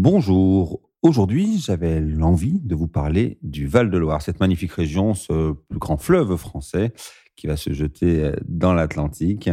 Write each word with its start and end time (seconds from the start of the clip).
Bonjour. 0.00 0.80
Aujourd'hui, 1.02 1.58
j'avais 1.58 2.00
l'envie 2.00 2.60
de 2.60 2.76
vous 2.76 2.86
parler 2.86 3.36
du 3.42 3.66
Val-de-Loire, 3.66 4.22
cette 4.22 4.38
magnifique 4.38 4.70
région, 4.70 5.12
ce 5.12 5.54
plus 5.54 5.80
grand 5.80 5.96
fleuve 5.96 6.36
français 6.36 6.92
qui 7.34 7.48
va 7.48 7.56
se 7.56 7.72
jeter 7.72 8.22
euh, 8.22 8.32
dans 8.46 8.74
l'Atlantique, 8.74 9.50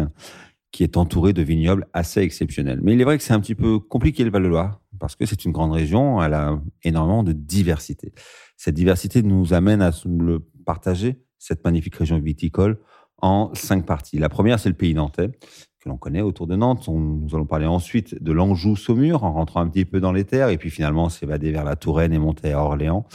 qui 0.72 0.84
est 0.84 0.98
entouré 0.98 1.34
de 1.34 1.42
vignobles 1.42 1.88
assez 1.94 2.22
exceptionnels. 2.22 2.80
Mais 2.84 2.94
il 2.94 3.02
est 3.02 3.06
vrai 3.06 3.18
que 3.18 3.24
c'est 3.24 3.34
un 3.34 3.40
petit 3.40 3.56
peu 3.56 3.80
compliqué 3.80 4.24
le 4.24 4.30
Val-de-Loire, 4.30 4.82
parce 5.00 5.16
que 5.16 5.26
c'est 5.26 5.46
une 5.46 5.52
grande 5.52 5.72
région, 5.72 6.22
elle 6.22 6.36
a 6.36 6.62
énormément 6.84 7.24
de 7.24 7.32
diversité. 7.32 8.14
Cette 8.56 8.76
diversité 8.76 9.24
nous 9.24 9.56
amène 9.56 9.82
à 9.82 9.90
le 10.06 10.48
partager, 10.64 11.24
cette 11.40 11.66
magnifique 11.66 11.96
région 11.96 12.20
viticole, 12.20 12.80
en 13.18 13.50
cinq 13.56 13.84
parties. 13.88 14.20
La 14.20 14.30
première, 14.30 14.60
c'est 14.60 14.70
le 14.70 14.76
pays 14.76 14.94
nantais, 14.94 15.32
que 15.86 15.90
l'on 15.90 15.98
connaît 15.98 16.22
autour 16.22 16.48
de 16.48 16.56
Nantes. 16.56 16.88
nous 16.88 17.28
allons 17.34 17.46
parler 17.46 17.68
ensuite 17.68 18.22
de 18.22 18.32
l'Anjou-Saumur, 18.32 19.24
en 19.24 19.34
rentrant 19.34 19.60
un 19.60 19.70
petit 19.70 19.86
peu 19.86 20.00
dans 20.00 20.12
les 20.12 20.24
terres, 20.24 20.50
et 20.50 20.58
puis 20.58 20.72
finalement 20.72 21.10
s'évader 21.10 21.52
vers 21.52 21.64
la 21.64 21.76
Touraine 21.76 22.12
et 22.12 22.18
monter 22.18 22.54
à 22.54 22.64
Orléans. 22.64 23.06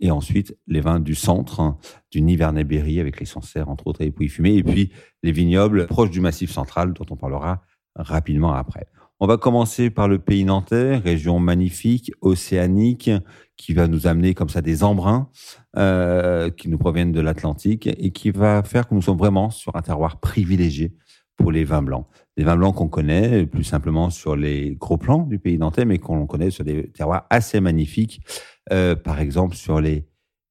Et 0.00 0.10
ensuite, 0.10 0.56
les 0.66 0.80
vins 0.80 1.00
du 1.00 1.14
centre, 1.14 1.76
du 2.10 2.22
Nivernais-Berry, 2.22 2.98
avec 2.98 3.20
les 3.20 3.26
Sancerres, 3.26 3.68
entre 3.68 3.88
autres, 3.88 4.00
et 4.00 4.06
les 4.06 4.10
Pouilly 4.10 4.30
fumés, 4.30 4.54
et 4.54 4.62
puis 4.62 4.90
les 5.22 5.32
vignobles 5.32 5.86
proches 5.86 6.10
du 6.10 6.22
Massif 6.22 6.50
central, 6.50 6.94
dont 6.94 7.04
on 7.10 7.16
parlera 7.16 7.60
rapidement 7.94 8.54
après. 8.54 8.86
On 9.22 9.26
va 9.26 9.36
commencer 9.36 9.90
par 9.90 10.08
le 10.08 10.18
pays 10.18 10.46
nantais, 10.46 10.96
région 10.96 11.38
magnifique, 11.40 12.10
océanique, 12.22 13.10
qui 13.58 13.74
va 13.74 13.86
nous 13.86 14.06
amener 14.06 14.32
comme 14.32 14.48
ça 14.48 14.62
des 14.62 14.82
embruns 14.82 15.28
euh, 15.76 16.48
qui 16.48 16.70
nous 16.70 16.78
proviennent 16.78 17.12
de 17.12 17.20
l'Atlantique 17.20 17.86
et 17.86 18.12
qui 18.12 18.30
va 18.30 18.62
faire 18.62 18.88
que 18.88 18.94
nous 18.94 19.02
sommes 19.02 19.18
vraiment 19.18 19.50
sur 19.50 19.76
un 19.76 19.82
terroir 19.82 20.20
privilégié 20.20 20.94
pour 21.40 21.52
les 21.52 21.64
vins 21.64 21.82
blancs. 21.82 22.06
Les 22.36 22.44
vins 22.44 22.56
blancs 22.56 22.76
qu'on 22.76 22.88
connaît 22.88 23.46
plus 23.46 23.64
simplement 23.64 24.10
sur 24.10 24.36
les 24.36 24.76
gros 24.76 24.98
plans 24.98 25.24
du 25.24 25.38
pays 25.38 25.58
nantais, 25.58 25.84
mais 25.84 25.98
qu'on 25.98 26.26
connaît 26.26 26.50
sur 26.50 26.64
des 26.64 26.90
terroirs 26.90 27.26
assez 27.30 27.60
magnifiques, 27.60 28.20
euh, 28.72 28.94
par 28.94 29.20
exemple 29.20 29.56
sur 29.56 29.80
les 29.80 30.06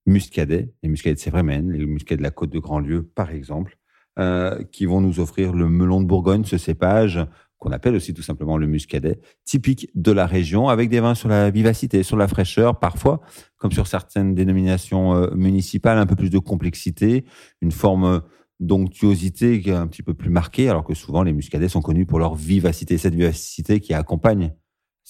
muscadets, 0.06 0.74
les 0.84 0.90
muscadets 0.90 1.16
de 1.16 1.20
Sévrémen, 1.20 1.72
les 1.72 1.86
muscadets 1.86 2.18
de 2.18 2.24
la 2.24 2.32
côte 2.32 2.50
de 2.50 2.60
Grandlieu, 2.60 3.04
par 3.04 3.32
exemple, 3.32 3.78
euh, 4.18 4.64
qui 4.72 4.86
vont 4.86 5.02
nous 5.02 5.20
offrir 5.20 5.54
le 5.54 5.70
melon 5.70 6.02
de 6.02 6.06
Bourgogne, 6.08 6.44
ce 6.44 6.58
cépage 6.58 7.20
qu'on 7.60 7.72
appelle 7.72 7.94
aussi 7.94 8.14
tout 8.14 8.22
simplement 8.22 8.58
le 8.58 8.68
muscadet, 8.68 9.20
typique 9.44 9.90
de 9.94 10.14
la 10.14 10.26
région, 10.26 10.70
avec 10.70 10.90
des 10.90 11.02
vins 11.02 11.14
sur 11.14 11.28
la 11.28 11.50
vivacité, 11.50 12.04
sur 12.04 12.16
la 12.16 12.28
fraîcheur, 12.28 12.80
parfois, 12.80 13.20
comme 13.58 13.74
sur 13.74 13.86
certaines 13.86 14.34
dénominations 14.34 15.14
euh, 15.14 15.30
municipales, 15.36 15.98
un 15.98 16.06
peu 16.06 16.16
plus 16.16 16.30
de 16.30 16.40
complexité, 16.40 17.26
une 17.62 17.74
forme 17.74 18.22
d'onctuosité 18.60 19.72
un 19.72 19.88
petit 19.88 20.04
peu 20.04 20.14
plus 20.14 20.30
marquée, 20.30 20.70
alors 20.70 20.84
que 20.84 20.94
souvent 20.94 21.24
les 21.24 21.34
muscadets 21.34 21.70
sont 21.70 21.82
connus 21.82 22.06
pour 22.06 22.20
leur 22.20 22.36
vivacité, 22.36 22.98
cette 22.98 23.16
vivacité 23.16 23.80
qui 23.80 23.94
accompagne 23.94 24.54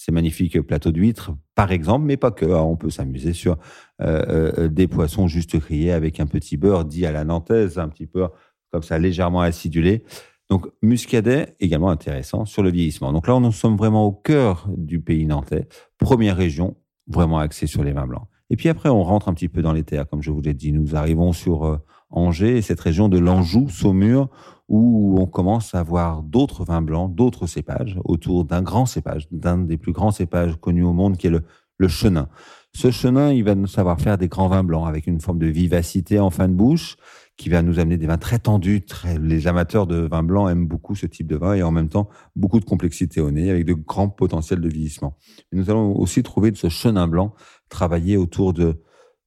ces 0.00 0.12
magnifiques 0.12 0.58
plateaux 0.62 0.92
d'huîtres, 0.92 1.32
par 1.54 1.72
exemple, 1.72 2.06
mais 2.06 2.16
pas 2.16 2.30
que. 2.30 2.46
Hein. 2.46 2.62
On 2.62 2.76
peut 2.76 2.88
s'amuser 2.88 3.34
sur 3.34 3.58
euh, 4.00 4.52
euh, 4.56 4.68
des 4.68 4.88
poissons 4.88 5.26
juste 5.26 5.60
criés 5.60 5.92
avec 5.92 6.20
un 6.20 6.26
petit 6.26 6.56
beurre 6.56 6.86
dit 6.86 7.04
à 7.04 7.12
la 7.12 7.24
nantaise, 7.24 7.78
un 7.78 7.88
petit 7.88 8.06
peu 8.06 8.26
comme 8.72 8.82
ça 8.82 8.98
légèrement 8.98 9.42
acidulé. 9.42 10.04
Donc, 10.48 10.68
Muscadet, 10.80 11.54
également 11.60 11.90
intéressant 11.90 12.46
sur 12.46 12.62
le 12.62 12.70
vieillissement. 12.70 13.12
Donc 13.12 13.28
là, 13.28 13.38
nous 13.38 13.52
sommes 13.52 13.76
vraiment 13.76 14.06
au 14.06 14.12
cœur 14.12 14.68
du 14.74 15.00
pays 15.00 15.26
nantais, 15.26 15.68
première 15.98 16.36
région 16.36 16.76
vraiment 17.06 17.38
axée 17.38 17.66
sur 17.66 17.84
les 17.84 17.92
vins 17.92 18.06
blancs. 18.06 18.26
Et 18.48 18.56
puis 18.56 18.68
après, 18.68 18.88
on 18.88 19.02
rentre 19.02 19.28
un 19.28 19.34
petit 19.34 19.48
peu 19.48 19.60
dans 19.60 19.72
les 19.72 19.84
terres, 19.84 20.08
comme 20.08 20.22
je 20.22 20.30
vous 20.30 20.40
l'ai 20.40 20.54
dit. 20.54 20.72
Nous 20.72 20.96
arrivons 20.96 21.32
sur 21.32 21.78
Angers, 22.10 22.62
cette 22.62 22.80
région 22.80 23.08
de 23.08 23.18
l'Anjou, 23.18 23.68
Saumur, 23.68 24.28
où 24.68 25.16
on 25.20 25.26
commence 25.26 25.74
à 25.74 25.82
voir 25.82 26.22
d'autres 26.22 26.64
vins 26.64 26.82
blancs, 26.82 27.14
d'autres 27.14 27.46
cépages, 27.46 27.98
autour 28.04 28.44
d'un 28.44 28.62
grand 28.62 28.86
cépage, 28.86 29.28
d'un 29.30 29.58
des 29.58 29.76
plus 29.76 29.92
grands 29.92 30.10
cépages 30.10 30.56
connus 30.56 30.84
au 30.84 30.92
monde, 30.92 31.16
qui 31.16 31.26
est 31.26 31.30
le, 31.30 31.88
chenin. 31.88 32.28
Ce 32.74 32.90
chenin, 32.90 33.32
il 33.32 33.42
va 33.42 33.54
nous 33.54 33.66
savoir 33.66 34.00
faire 34.00 34.18
des 34.18 34.28
grands 34.28 34.48
vins 34.48 34.62
blancs 34.62 34.86
avec 34.86 35.06
une 35.06 35.20
forme 35.20 35.38
de 35.38 35.46
vivacité 35.46 36.20
en 36.20 36.30
fin 36.30 36.46
de 36.46 36.54
bouche, 36.54 36.96
qui 37.36 37.48
va 37.48 37.62
nous 37.62 37.80
amener 37.80 37.96
des 37.96 38.06
vins 38.06 38.18
très 38.18 38.38
tendus. 38.38 38.84
Les 39.18 39.46
amateurs 39.46 39.86
de 39.86 39.96
vin 39.96 40.22
blanc 40.22 40.48
aiment 40.48 40.66
beaucoup 40.66 40.94
ce 40.94 41.06
type 41.06 41.26
de 41.26 41.36
vin 41.36 41.54
et 41.54 41.62
en 41.62 41.70
même 41.70 41.88
temps 41.88 42.10
beaucoup 42.36 42.60
de 42.60 42.66
complexité 42.66 43.20
au 43.20 43.30
nez 43.30 43.50
avec 43.50 43.64
de 43.64 43.72
grands 43.72 44.10
potentiels 44.10 44.60
de 44.60 44.68
vieillissement. 44.68 45.16
nous 45.52 45.70
allons 45.70 45.96
aussi 45.96 46.22
trouver 46.22 46.50
de 46.50 46.58
ce 46.58 46.68
chenin 46.68 47.08
blanc 47.08 47.34
travailler 47.70 48.18
autour 48.18 48.52
de, 48.52 48.82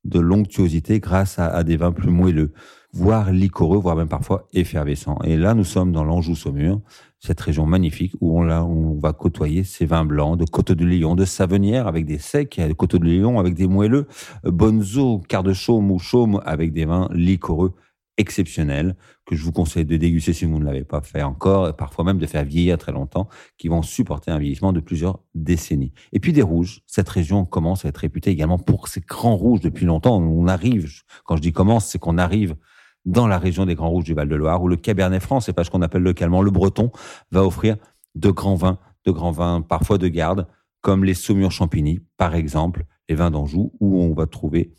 de 0.05 0.19
l'onctuosité 0.19 0.99
grâce 0.99 1.39
à, 1.39 1.63
des 1.63 1.77
vins 1.77 1.91
plus 1.91 2.09
moelleux, 2.09 2.53
voire 2.93 3.31
liquoreux, 3.31 3.79
voire 3.79 3.95
même 3.95 4.07
parfois 4.07 4.47
effervescents. 4.53 5.17
Et 5.23 5.35
là, 5.35 5.55
nous 5.55 5.63
sommes 5.63 5.91
dans 5.91 6.03
l'Anjou-Saumur, 6.03 6.79
cette 7.19 7.41
région 7.41 7.65
magnifique 7.65 8.13
où 8.21 8.39
on, 8.39 8.49
on 8.49 8.99
va 8.99 9.13
côtoyer 9.13 9.63
ces 9.63 9.85
vins 9.85 10.05
blancs 10.05 10.37
de 10.37 10.45
Côte 10.45 10.71
de 10.71 10.85
Lion, 10.85 11.15
de 11.15 11.25
Savenière 11.25 11.87
avec 11.87 12.05
des 12.05 12.19
secs, 12.19 12.59
de 12.59 12.73
Côte 12.73 12.95
de 12.95 13.05
Lion 13.05 13.39
avec 13.39 13.55
des 13.55 13.67
moelleux, 13.67 14.07
Bonzo, 14.43 15.21
quart 15.27 15.43
de 15.43 15.53
chaume 15.53 15.91
ou 15.91 15.99
chaume 15.99 16.41
avec 16.45 16.71
des 16.71 16.85
vins 16.85 17.09
liquoreux 17.11 17.73
exceptionnels 18.17 18.95
que 19.25 19.35
je 19.35 19.43
vous 19.43 19.51
conseille 19.51 19.85
de 19.85 19.97
déguster 19.97 20.33
si 20.33 20.45
vous 20.45 20.59
ne 20.59 20.65
l'avez 20.65 20.83
pas 20.83 21.01
fait 21.01 21.23
encore, 21.23 21.69
et 21.69 21.73
parfois 21.73 22.03
même 22.03 22.19
de 22.19 22.25
faire 22.25 22.43
vieillir 22.43 22.77
très 22.77 22.91
longtemps, 22.91 23.27
qui 23.57 23.69
vont 23.69 23.81
supporter 23.81 24.31
un 24.31 24.37
vieillissement 24.37 24.73
de 24.73 24.79
plusieurs 24.79 25.19
décennies. 25.33 25.93
Et 26.11 26.19
puis 26.19 26.33
des 26.33 26.41
rouges. 26.41 26.81
Cette 26.85 27.09
région 27.09 27.45
commence 27.45 27.85
à 27.85 27.89
être 27.89 27.97
réputée 27.97 28.29
également 28.29 28.59
pour 28.59 28.87
ses 28.87 29.01
grands 29.01 29.35
rouges 29.35 29.61
depuis 29.61 29.85
longtemps. 29.85 30.21
On 30.21 30.47
arrive, 30.47 30.91
quand 31.25 31.37
je 31.37 31.41
dis 31.41 31.53
commence, 31.53 31.87
c'est 31.87 31.99
qu'on 31.99 32.17
arrive 32.17 32.55
dans 33.05 33.27
la 33.27 33.37
région 33.37 33.65
des 33.65 33.75
grands 33.75 33.89
rouges 33.89 34.05
du 34.05 34.13
Val-de-Loire, 34.13 34.61
où 34.61 34.67
le 34.67 34.75
Cabernet 34.75 35.21
Franc, 35.21 35.39
c'est 35.39 35.53
pas 35.53 35.63
ce 35.63 35.69
qu'on 35.69 35.81
appelle 35.81 36.03
localement 36.03 36.41
le 36.41 36.51
Breton, 36.51 36.91
va 37.31 37.43
offrir 37.43 37.77
de 38.15 38.29
grands 38.29 38.55
vins, 38.55 38.79
de 39.05 39.11
grands 39.11 39.31
vins 39.31 39.61
parfois 39.61 39.97
de 39.97 40.07
garde, 40.07 40.47
comme 40.81 41.03
les 41.03 41.13
Saumur 41.13 41.51
Champigny, 41.51 42.01
par 42.17 42.35
exemple, 42.35 42.85
les 43.09 43.15
vins 43.15 43.31
d'Anjou, 43.31 43.73
où 43.79 44.01
on 44.01 44.13
va 44.13 44.25
trouver 44.27 44.73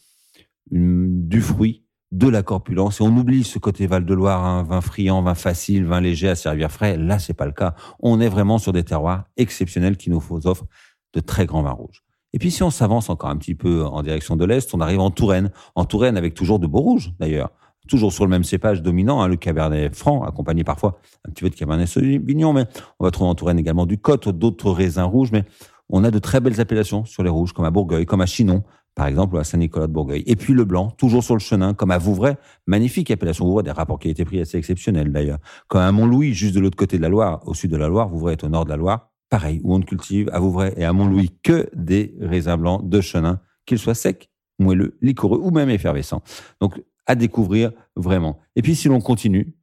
du 0.70 1.40
fruit 1.40 1.84
de 2.12 2.28
la 2.28 2.42
corpulence. 2.42 3.00
Et 3.00 3.04
on 3.04 3.16
oublie 3.16 3.44
ce 3.44 3.58
côté 3.58 3.86
Val-de-Loire, 3.86 4.44
un 4.44 4.62
vin 4.62 4.80
friand, 4.80 5.20
vin 5.22 5.34
facile, 5.34 5.84
vin 5.84 6.00
léger 6.00 6.28
à 6.28 6.36
servir 6.36 6.70
frais. 6.70 6.96
Là, 6.96 7.18
c'est 7.18 7.34
pas 7.34 7.46
le 7.46 7.52
cas. 7.52 7.74
On 8.00 8.20
est 8.20 8.28
vraiment 8.28 8.58
sur 8.58 8.72
des 8.72 8.84
terroirs 8.84 9.24
exceptionnels 9.36 9.96
qui 9.96 10.10
nous 10.10 10.22
offrent 10.44 10.66
de 11.12 11.20
très 11.20 11.46
grands 11.46 11.62
vins 11.62 11.72
rouges. 11.72 12.04
Et 12.32 12.38
puis, 12.38 12.50
si 12.50 12.62
on 12.62 12.70
s'avance 12.70 13.10
encore 13.10 13.30
un 13.30 13.36
petit 13.36 13.54
peu 13.54 13.84
en 13.84 14.02
direction 14.02 14.36
de 14.36 14.44
l'Est, 14.44 14.74
on 14.74 14.80
arrive 14.80 15.00
en 15.00 15.10
Touraine. 15.10 15.50
En 15.74 15.84
Touraine, 15.84 16.16
avec 16.16 16.34
toujours 16.34 16.58
de 16.58 16.66
beaux 16.66 16.80
rouges, 16.80 17.12
d'ailleurs. 17.18 17.50
Toujours 17.88 18.12
sur 18.12 18.24
le 18.24 18.30
même 18.30 18.44
cépage 18.44 18.82
dominant, 18.82 19.20
hein, 19.20 19.28
le 19.28 19.36
Cabernet 19.36 19.94
Franc, 19.94 20.22
accompagné 20.22 20.64
parfois 20.64 20.98
un 21.28 21.30
petit 21.30 21.42
peu 21.42 21.50
de 21.50 21.54
Cabernet 21.54 21.86
Sauvignon, 21.86 22.52
mais 22.52 22.64
on 22.98 23.04
va 23.04 23.10
trouver 23.10 23.28
en 23.28 23.34
Touraine 23.34 23.58
également 23.58 23.84
du 23.84 23.98
Côte, 23.98 24.28
d'autres 24.28 24.70
raisins 24.70 25.02
rouges, 25.02 25.32
mais 25.32 25.44
on 25.90 26.02
a 26.02 26.10
de 26.10 26.18
très 26.18 26.40
belles 26.40 26.60
appellations 26.60 27.04
sur 27.04 27.22
les 27.22 27.28
rouges, 27.28 27.52
comme 27.52 27.66
à 27.66 27.70
Bourgueil, 27.70 28.06
comme 28.06 28.22
à 28.22 28.26
Chinon, 28.26 28.62
par 28.94 29.06
exemple, 29.06 29.36
à 29.38 29.44
Saint-Nicolas 29.44 29.86
de 29.86 29.92
Bourgueil. 29.92 30.22
Et 30.26 30.36
puis 30.36 30.54
le 30.54 30.64
blanc, 30.64 30.90
toujours 30.90 31.22
sur 31.22 31.34
le 31.34 31.40
chenin, 31.40 31.74
comme 31.74 31.90
à 31.90 31.98
Vouvray, 31.98 32.36
magnifique 32.66 33.10
appellation 33.10 33.44
Vouvray, 33.44 33.64
des 33.64 33.70
rapports 33.70 33.98
pris 33.98 34.40
assez 34.40 34.56
exceptionnels 34.56 35.12
d'ailleurs. 35.12 35.38
Comme 35.68 35.82
à 35.82 35.92
Montlouis, 35.92 36.32
juste 36.32 36.54
de 36.54 36.60
l'autre 36.60 36.76
côté 36.76 36.96
de 36.96 37.02
la 37.02 37.08
Loire, 37.08 37.46
au 37.46 37.54
sud 37.54 37.70
de 37.70 37.76
la 37.76 37.88
Loire, 37.88 38.08
Vouvray 38.08 38.34
est 38.34 38.44
au 38.44 38.48
nord 38.48 38.64
de 38.64 38.70
la 38.70 38.76
Loire, 38.76 39.10
pareil, 39.28 39.60
où 39.64 39.74
on 39.74 39.78
ne 39.78 39.84
cultive 39.84 40.30
à 40.32 40.38
Vouvray 40.38 40.72
et 40.76 40.84
à 40.84 40.92
Montlouis 40.92 41.30
que 41.42 41.68
des 41.74 42.14
raisins 42.20 42.56
blancs 42.56 42.88
de 42.88 43.00
chenin, 43.00 43.40
qu'ils 43.66 43.78
soient 43.78 43.94
secs, 43.94 44.30
moelleux, 44.58 44.96
liquoreux 45.02 45.40
ou 45.42 45.50
même 45.50 45.70
effervescents. 45.70 46.22
Donc, 46.60 46.80
à 47.06 47.14
découvrir 47.14 47.72
vraiment. 47.96 48.38
Et 48.56 48.62
puis, 48.62 48.74
si 48.74 48.88
l'on 48.88 49.00
continue, 49.00 49.54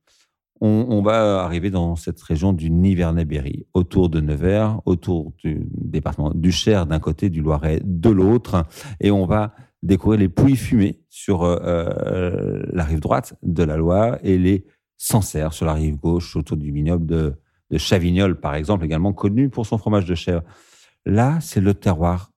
on, 0.64 1.02
va 1.02 1.44
arriver 1.44 1.72
dans 1.72 1.96
cette 1.96 2.22
région 2.22 2.54
du 2.54 2.70
Nivernais-Berry, 2.70 3.66
autour 3.74 4.10
de 4.10 4.22
Nevers, 4.22 4.80
autour 4.86 5.34
du 5.40 5.66
département 5.72 6.32
du 6.36 6.52
Cher 6.52 6.86
d'un 6.86 7.00
côté, 7.00 7.32
du 7.32 7.42
Loiret 7.42 7.82
de 7.84 8.10
l'autre, 8.12 8.68
et 9.00 9.10
on 9.10 9.26
va 9.26 9.56
découvrir 9.82 10.20
les 10.20 10.30
Pouilles 10.30 10.56
fumées 10.56 11.00
sur 11.10 11.42
euh, 11.42 11.58
euh, 11.64 12.64
la 12.72 12.84
rive 12.84 13.00
droite 13.00 13.34
de 13.42 13.64
la 13.64 13.76
Loire 13.76 14.20
et 14.22 14.38
les 14.38 14.64
Sancerres 14.98 15.54
sur 15.54 15.66
la 15.66 15.74
rive 15.74 15.98
gauche, 15.98 16.36
autour 16.36 16.58
du 16.58 16.72
vignoble 16.72 17.08
de, 17.08 17.34
de 17.72 17.78
Chavignol, 17.80 18.40
par 18.40 18.54
exemple, 18.54 18.86
également 18.86 19.14
connu 19.14 19.50
pour 19.50 19.66
son 19.66 19.80
fromage 19.80 20.06
de 20.06 20.14
chèvre. 20.14 20.44
Là, 21.08 21.40
c'est 21.42 21.62
le 21.62 21.74
terroir 21.74 22.32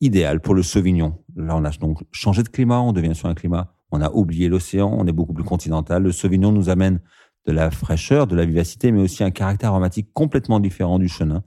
idéal 0.00 0.40
pour 0.40 0.54
le 0.54 0.62
Sauvignon. 0.62 1.18
Là, 1.34 1.56
on 1.56 1.64
a 1.64 1.70
donc 1.70 2.04
changé 2.12 2.44
de 2.44 2.48
climat, 2.48 2.80
on 2.80 2.92
devient 2.92 3.16
sur 3.16 3.28
un 3.28 3.34
climat, 3.34 3.73
on 3.94 4.00
a 4.00 4.10
oublié 4.10 4.48
l'océan, 4.48 4.92
on 4.92 5.06
est 5.06 5.12
beaucoup 5.12 5.32
plus 5.32 5.44
continental. 5.44 6.02
Le 6.02 6.10
Sauvignon 6.10 6.50
nous 6.50 6.68
amène 6.68 7.00
de 7.46 7.52
la 7.52 7.70
fraîcheur, 7.70 8.26
de 8.26 8.34
la 8.34 8.44
vivacité, 8.44 8.90
mais 8.90 9.00
aussi 9.00 9.22
un 9.22 9.30
caractère 9.30 9.70
aromatique 9.70 10.08
complètement 10.12 10.58
différent 10.58 10.98
du 10.98 11.08
chenin, 11.08 11.44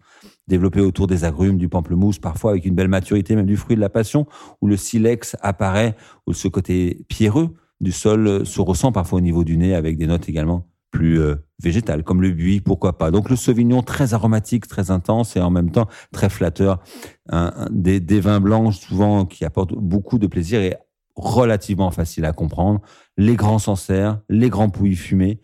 développé 0.47 0.79
autour 0.79 1.07
des 1.07 1.25
agrumes, 1.25 1.57
du 1.57 1.67
pamplemousse, 1.67 2.19
parfois 2.19 2.51
avec 2.51 2.65
une 2.65 2.75
belle 2.75 2.87
maturité, 2.87 3.35
même 3.35 3.45
du 3.45 3.57
fruit 3.57 3.75
de 3.75 3.81
la 3.81 3.89
passion, 3.89 4.27
où 4.61 4.67
le 4.67 4.77
silex 4.77 5.35
apparaît, 5.41 5.95
où 6.25 6.33
ce 6.33 6.47
côté 6.47 7.05
pierreux 7.09 7.55
du 7.81 7.91
sol 7.91 8.45
se 8.45 8.61
ressent 8.61 8.91
parfois 8.91 9.17
au 9.17 9.21
niveau 9.21 9.43
du 9.43 9.57
nez, 9.57 9.75
avec 9.75 9.97
des 9.97 10.07
notes 10.07 10.29
également 10.29 10.67
plus 10.89 11.19
euh, 11.19 11.35
végétales, 11.61 12.03
comme 12.03 12.21
le 12.21 12.31
buis, 12.31 12.61
pourquoi 12.61 12.97
pas. 12.97 13.11
Donc 13.11 13.29
le 13.29 13.35
sauvignon 13.35 13.81
très 13.81 14.13
aromatique, 14.13 14.67
très 14.67 14.89
intense 14.89 15.35
et 15.35 15.41
en 15.41 15.49
même 15.49 15.69
temps 15.69 15.87
très 16.13 16.29
flatteur. 16.29 16.79
des, 17.71 17.99
des 17.99 18.19
vins 18.21 18.39
blancs 18.39 18.73
souvent 18.73 19.25
qui 19.25 19.43
apportent 19.43 19.73
beaucoup 19.73 20.17
de 20.17 20.27
plaisir 20.27 20.61
et 20.61 20.77
relativement 21.17 21.91
facile 21.91 22.25
à 22.25 22.31
comprendre. 22.31 22.81
Les 23.17 23.35
grands 23.35 23.59
Sancerres, 23.59 24.19
les 24.29 24.49
grands 24.49 24.69
Pouilly 24.69 24.95
fumés, 24.95 25.41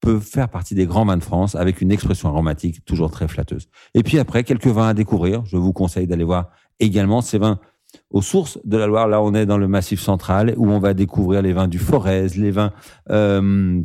peut 0.00 0.20
faire 0.20 0.50
partie 0.50 0.74
des 0.74 0.86
grands 0.86 1.06
vins 1.06 1.16
de 1.16 1.22
France 1.22 1.54
avec 1.54 1.80
une 1.80 1.90
expression 1.90 2.28
aromatique 2.28 2.84
toujours 2.84 3.10
très 3.10 3.26
flatteuse. 3.26 3.68
Et 3.94 4.02
puis 4.02 4.18
après, 4.18 4.44
quelques 4.44 4.66
vins 4.66 4.88
à 4.88 4.94
découvrir. 4.94 5.44
Je 5.46 5.56
vous 5.56 5.72
conseille 5.72 6.06
d'aller 6.06 6.24
voir 6.24 6.50
également 6.78 7.22
ces 7.22 7.38
vins 7.38 7.58
aux 8.10 8.20
sources 8.20 8.58
de 8.64 8.76
la 8.76 8.86
Loire. 8.86 9.08
Là, 9.08 9.22
on 9.22 9.34
est 9.34 9.46
dans 9.46 9.56
le 9.56 9.66
Massif 9.66 10.00
central 10.00 10.54
où 10.58 10.68
on 10.70 10.78
va 10.78 10.92
découvrir 10.92 11.40
les 11.40 11.54
vins 11.54 11.68
du 11.68 11.78
Forez, 11.78 12.28
les 12.36 12.50
vins 12.50 12.72
euh, 13.10 13.80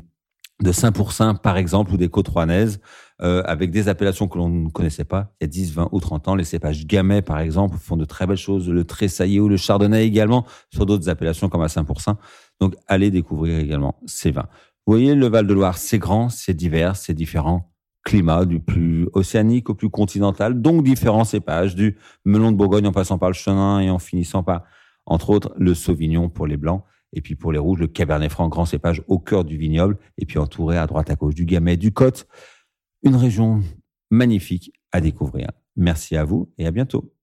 de 0.62 0.72
Saint-Pourçain, 0.72 1.36
par 1.36 1.56
exemple, 1.56 1.94
ou 1.94 1.98
des 1.98 2.10
côtes 2.10 2.28
rouennaises, 2.28 2.82
euh, 3.22 3.42
avec 3.46 3.72
des 3.72 3.90
appellations 3.90 4.28
que 4.28 4.38
l'on 4.38 4.50
ne 4.50 4.70
connaissait 4.70 5.04
pas 5.04 5.34
il 5.40 5.44
y 5.44 5.46
a 5.46 5.48
10, 5.48 5.74
20 5.74 5.90
ou 5.92 6.00
30 6.00 6.28
ans. 6.30 6.36
Les 6.36 6.44
cépages 6.44 6.86
Gamay, 6.86 7.22
par 7.22 7.40
exemple, 7.40 7.78
font 7.78 7.98
de 7.98 8.06
très 8.06 8.26
belles 8.28 8.38
choses. 8.38 8.70
Le 8.70 8.84
Tressaillé 8.84 9.40
ou 9.40 9.50
le 9.50 9.58
Chardonnay 9.58 10.06
également, 10.06 10.46
sur 10.74 10.86
d'autres 10.86 11.10
appellations 11.10 11.50
comme 11.50 11.62
à 11.62 11.70
Saint-Pourçain. 11.70 12.18
Donc, 12.60 12.76
allez 12.88 13.12
découvrir 13.12 13.60
également 13.60 14.00
ces 14.06 14.32
vins. 14.32 14.48
Vous 14.86 14.94
voyez, 14.94 15.16
le 15.16 15.28
Val-de-Loire, 15.28 15.78
c'est 15.78 16.00
grand, 16.00 16.30
c'est 16.30 16.54
divers, 16.54 16.96
c'est 16.96 17.14
différent 17.14 17.70
climat, 18.04 18.46
du 18.46 18.60
plus 18.60 19.08
océanique 19.14 19.70
au 19.70 19.76
plus 19.76 19.90
continental, 19.90 20.62
donc 20.62 20.84
différents 20.84 21.26
cépages, 21.26 21.76
du 21.76 21.98
melon 22.26 22.52
de 22.52 22.58
Bourgogne 22.58 22.88
en 22.88 22.92
passant 22.92 23.18
par 23.18 23.30
le 23.30 23.36
chenin 23.36 23.80
et 23.82 23.90
en 23.90 24.00
finissant 24.00 24.42
par, 24.42 24.64
entre 25.06 25.30
autres, 25.30 25.54
le 25.58 25.74
Sauvignon 25.74 26.30
pour 26.30 26.48
les 26.48 26.58
blancs, 26.58 26.84
et 27.14 27.22
puis 27.22 27.36
pour 27.36 27.52
les 27.52 27.60
rouges, 27.60 27.80
le 27.80 27.88
Cabernet 27.88 28.32
Franc, 28.32 28.48
grand 28.48 28.66
cépage 28.66 29.04
au 29.08 29.20
cœur 29.20 29.44
du 29.44 29.58
vignoble, 29.58 29.98
et 30.18 30.26
puis 30.26 30.40
entouré 30.40 30.78
à 30.78 30.88
droite 30.88 31.10
à 31.10 31.16
gauche 31.16 31.36
du 31.36 31.46
Gamay, 31.46 31.78
du 31.78 31.92
Côte. 31.92 32.28
Une 33.04 33.16
région 33.16 33.62
magnifique 34.10 34.74
à 34.92 35.02
découvrir. 35.02 35.52
Merci 35.76 36.18
à 36.18 36.24
vous 36.24 36.52
et 36.58 36.66
à 36.66 36.72
bientôt. 36.72 37.14